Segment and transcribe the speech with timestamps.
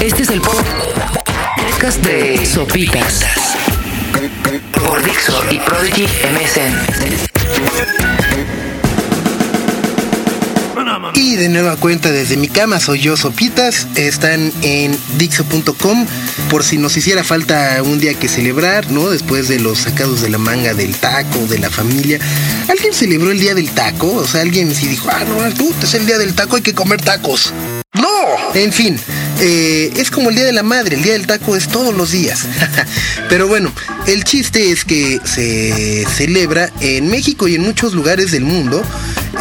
[0.00, 3.24] Este es el podcast de Sopitas
[4.72, 7.36] por Dixo y Prodigy MSN.
[11.14, 16.06] Y de nueva cuenta desde mi cama soy yo Sopitas, están en Dixo.com
[16.50, 19.08] por si nos hiciera falta un día que celebrar, ¿no?
[19.08, 22.20] Después de los sacados de la manga del taco, de la familia.
[22.68, 24.12] ¿Alguien celebró el día del taco?
[24.14, 26.74] O sea, alguien sí dijo, ah, no, tú, es el día del taco, hay que
[26.74, 27.52] comer tacos.
[27.94, 29.00] No, en fin,
[29.40, 32.10] eh, es como el Día de la Madre, el Día del Taco es todos los
[32.10, 32.44] días.
[33.28, 33.72] Pero bueno,
[34.06, 38.82] el chiste es que se celebra en México y en muchos lugares del mundo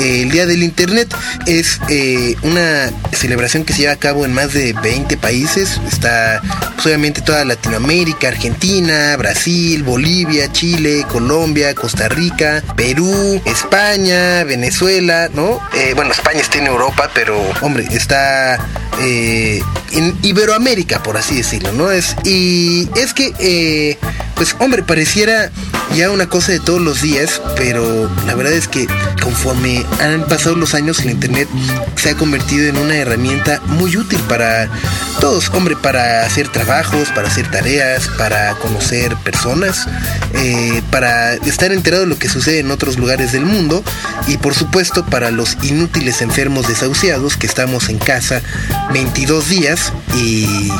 [0.00, 1.14] el Día del Internet.
[1.46, 5.80] Es eh, una celebración que se lleva a cabo en más de 20 países.
[5.90, 6.40] Está
[6.74, 15.60] pues, obviamente toda Latinoamérica, Argentina, Brasil, Bolivia, Chile, Colombia, Costa Rica, Perú, España, Venezuela, ¿no?
[15.74, 18.58] Eh, bueno, España está en Europa, pero hombre, está
[19.00, 19.62] eh,
[19.94, 21.90] en Iberoamérica, por así decirlo, ¿no?
[21.90, 23.98] Es, y es que,
[24.34, 25.50] pues hombre, pareciera
[25.94, 28.86] ya una cosa de todos los días, pero la verdad es que
[29.22, 31.48] conforme han pasado los años, el Internet
[31.96, 34.68] se ha convertido en una herramienta muy útil para
[35.20, 39.86] todos, hombre, para hacer trabajos, para hacer tareas, para conocer personas,
[40.34, 43.84] eh, para estar enterado de lo que sucede en otros lugares del mundo
[44.26, 48.42] y por supuesto para los inútiles enfermos desahuciados que estamos en casa
[48.92, 50.70] 22 días y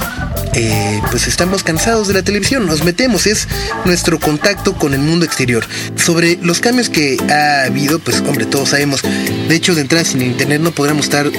[0.56, 3.48] eh, pues estamos cansados de la televisión, nos metemos, es
[3.84, 5.66] nuestro contacto con el mundo exterior.
[5.96, 10.22] Sobre los cambios que ha habido, pues hombre, todos sabemos, de hecho de entrada sin
[10.22, 11.30] internet no podríamos estar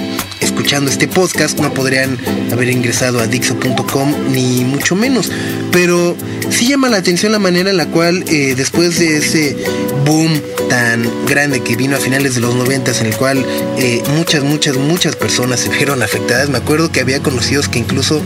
[0.45, 2.17] escuchando este podcast, no podrían
[2.51, 5.31] haber ingresado a Dixo.com ni mucho menos,
[5.71, 6.15] pero
[6.49, 9.57] sí llama la atención la manera en la cual eh, después de ese
[10.05, 13.45] boom tan grande que vino a finales de los 90 en el cual
[13.77, 16.49] eh, muchas, muchas, muchas personas se vieron afectadas.
[16.49, 18.21] Me acuerdo que había conocidos que incluso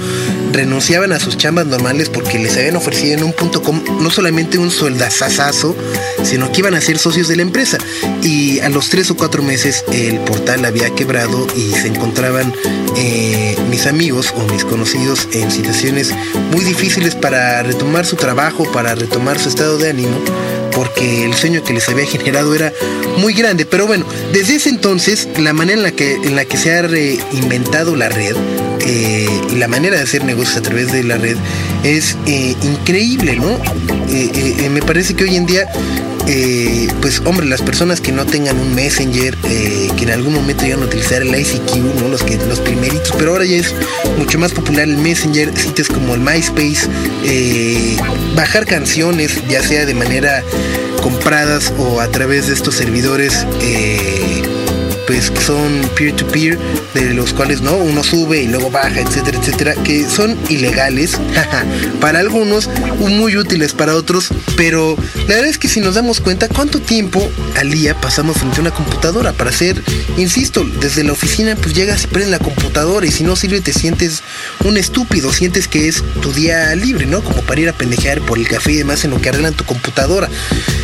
[0.52, 4.58] renunciaban a sus chambas normales porque les habían ofrecido en un punto com no solamente
[4.58, 5.76] un sueldazazazo,
[6.24, 7.78] sino que iban a ser socios de la empresa.
[8.24, 12.52] Y a los tres o cuatro meses el portal había quebrado y se encontraban
[12.98, 16.12] eh, mis amigos o mis conocidos en situaciones
[16.52, 20.18] muy difíciles para retomar su trabajo, para retomar su estado de ánimo
[20.74, 22.72] porque el sueño que les había generado era
[23.18, 23.66] muy grande.
[23.66, 26.82] Pero bueno, desde ese entonces, la manera en la que, en la que se ha
[26.84, 28.36] reinventado la red
[28.86, 31.36] eh, y la manera de hacer negocios a través de la red
[31.84, 33.60] es eh, increíble, ¿no?
[34.70, 35.68] Me parece que hoy en día
[37.02, 40.86] pues hombre, las personas que no tengan un Messenger, que en algún momento iban a
[40.86, 42.08] utilizar el ICQ, ¿no?
[42.08, 43.74] los, que, los primeritos, pero ahora ya es
[44.18, 46.88] mucho más popular el Messenger, sitios como el MySpace,
[48.36, 50.44] bajar canciones, ya sea de manera
[51.02, 53.46] compradas o a través de estos servidores
[55.10, 56.60] pues que son peer-to-peer,
[56.94, 61.18] de los cuales no uno sube y luego baja, etcétera, etcétera, que son ilegales
[62.00, 64.96] para algunos, muy útiles para otros, pero
[65.28, 67.28] la verdad es que si nos damos cuenta cuánto tiempo
[67.58, 69.82] al día pasamos frente a una computadora para hacer,
[70.18, 73.74] insisto, desde la oficina pues llegas y prendes la computadora y si no sirve te
[73.74, 74.22] sientes
[74.64, 77.24] un estúpido, sientes que es tu día libre, ¿no?
[77.24, 79.64] Como para ir a pendejear por el café y demás en lo que arreglan tu
[79.64, 80.30] computadora.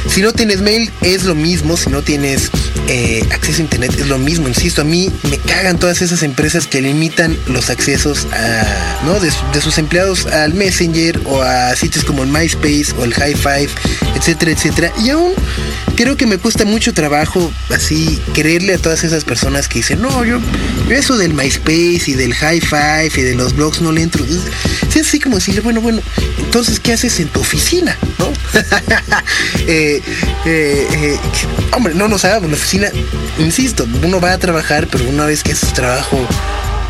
[0.10, 2.50] Si no tienes mail es lo mismo, si no tienes
[2.88, 6.68] eh, acceso a internet es lo mismo, insisto, a mí me cagan todas esas empresas
[6.68, 9.20] que limitan los accesos a, ¿no?
[9.20, 9.32] de,
[9.62, 13.70] sus empleados al Messenger o a sitios como el MySpace o el High Five,
[14.16, 14.94] etcétera, etcétera.
[15.04, 15.34] Y aún
[15.96, 20.24] creo que me cuesta mucho trabajo así creerle a todas esas personas que dicen, no,
[20.24, 20.40] yo,
[20.90, 24.24] eso del MySpace y del High Five y de los blogs no le entro.
[24.26, 26.02] Es así como decirle, bueno, bueno,
[26.38, 27.98] entonces, ¿qué haces en tu oficina?
[28.20, 28.32] ¿No?
[29.68, 30.00] Eh,
[30.46, 31.18] eh, eh,
[31.72, 32.88] hombre, no nos hagamos la oficina,
[33.40, 36.20] insisto, uno va a trabajar, pero una vez que es su trabajo,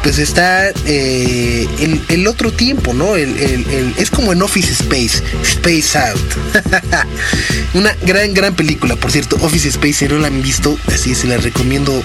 [0.03, 1.67] pues está eh,
[2.09, 3.15] el, otro tiempo, ¿no?
[3.15, 6.65] es como en Office Space, Space Out.
[7.73, 9.37] Una gran, gran película, por cierto.
[9.41, 12.03] Office Space, si no la han visto, así se la recomiendo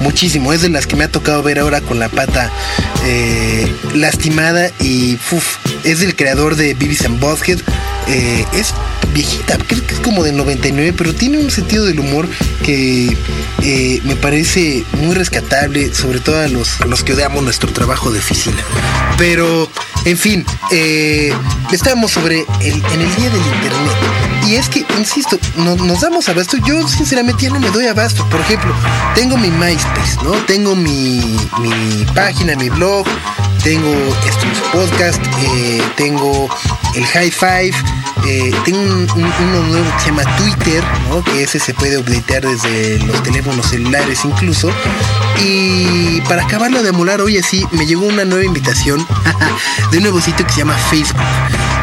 [0.00, 0.52] muchísimo.
[0.52, 2.50] Es de las que me ha tocado ver ahora con la pata
[3.94, 5.18] lastimada y
[5.84, 7.20] es del creador de Beavis and.
[8.12, 8.74] Eh, es
[9.14, 12.28] viejita, creo que es como del 99, pero tiene un sentido del humor
[12.64, 13.16] que
[13.62, 18.18] eh, me parece muy rescatable, sobre todo a los, los que odiamos nuestro trabajo de
[18.18, 18.62] oficina.
[19.16, 19.70] Pero,
[20.04, 21.32] en fin, eh,
[21.70, 23.96] estamos sobre el, en el día del internet.
[24.48, 26.56] Y es que, insisto, no, nos damos abasto.
[26.66, 28.28] Yo sinceramente ya no me doy abasto.
[28.28, 28.74] Por ejemplo,
[29.14, 30.32] tengo mi MySpace, ¿no?
[30.46, 33.06] Tengo mi, mi página, mi blog,
[33.62, 33.92] tengo
[34.26, 36.48] estos podcasts, eh, tengo
[36.94, 37.74] el High Five,
[38.26, 40.84] Eh, tengo uno nuevo que se llama Twitter,
[41.24, 44.70] que ese se puede updatear desde los teléfonos celulares incluso.
[45.42, 49.06] Y para acabarlo de amolar, hoy así me llegó una nueva invitación
[49.90, 51.20] de un nuevo sitio que se llama Facebook.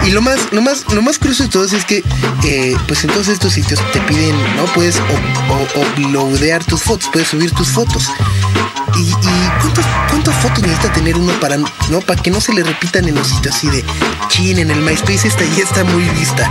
[0.05, 2.03] Y lo más, lo más, lo más curioso de todo es que,
[2.43, 4.65] eh, pues en todos estos sitios te piden, ¿no?
[4.75, 5.01] Puedes
[5.75, 8.11] uploadear tus fotos, puedes subir tus fotos.
[8.99, 9.13] ¿Y,
[10.09, 12.01] cuántas fotos necesita tener uno para, ¿no?
[12.05, 13.83] para que no se le repitan en los sitios así de,
[14.27, 16.49] chin, en el MySpace esta ya está muy vista.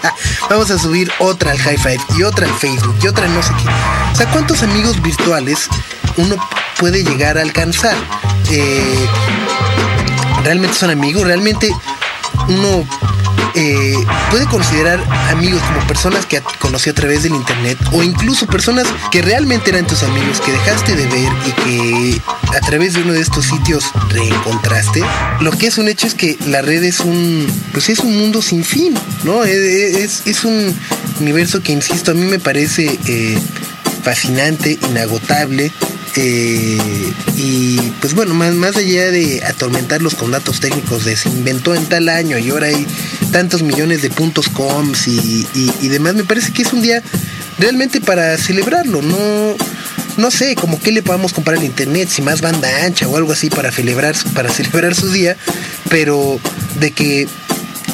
[0.50, 3.52] Vamos a subir otra al High Five y otra al Facebook y otra no sé
[3.62, 3.68] qué.
[4.12, 5.68] O sea, ¿cuántos amigos virtuales
[6.16, 6.36] uno
[6.78, 7.96] puede llegar a alcanzar?
[8.50, 9.06] Eh,
[10.42, 11.24] ¿Realmente son amigos?
[11.24, 11.74] ¿Realmente
[12.48, 12.84] uno
[13.54, 13.94] eh,
[14.30, 19.22] puede considerar amigos como personas que conoció a través del internet o incluso personas que
[19.22, 22.22] realmente eran tus amigos que dejaste de ver y que
[22.56, 25.02] a través de uno de estos sitios reencontraste.
[25.40, 28.42] Lo que es un hecho es que la red es un, pues es un mundo
[28.42, 29.44] sin fin, ¿no?
[29.44, 30.74] Es, es, un
[31.20, 33.38] universo que, insisto, a mí me parece eh,
[34.02, 35.72] fascinante, inagotable.
[36.16, 36.78] Eh,
[37.36, 41.86] y pues bueno, más, más allá de atormentarlos con datos técnicos de se inventó en
[41.86, 42.86] tal año y ahora hay
[43.32, 47.02] tantos millones de puntos coms y, y, demás, me parece que es un día
[47.58, 49.56] realmente para celebrarlo, no,
[50.16, 53.32] no sé, como que le podamos comprar el internet, si más banda ancha o algo
[53.32, 55.36] así para celebrar, para celebrar su día,
[55.88, 56.38] pero
[56.78, 57.26] de que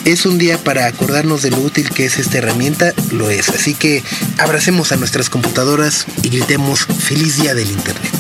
[0.04, 3.50] es un día para acordarnos de lo útil que es esta herramienta, lo es.
[3.50, 4.02] Así que
[4.38, 8.10] abracemos a nuestras computadoras y gritemos feliz día del internet.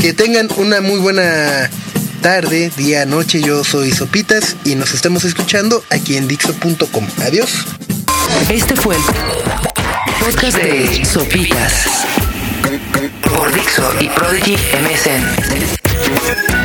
[0.00, 1.70] Que tengan una muy buena
[2.20, 3.40] tarde, día, noche.
[3.40, 7.06] Yo soy Sopitas y nos estamos escuchando aquí en Dixo.com.
[7.22, 7.64] Adiós.
[8.50, 9.02] Este fue el
[10.20, 11.86] podcast de Sopitas
[13.22, 16.63] por Dixo y Prodigy MSN.